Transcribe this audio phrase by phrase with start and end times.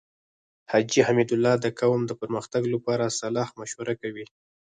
[0.71, 4.25] حاجی حميدالله د قوم د پرمختګ لپاره صلاح مشوره کوي.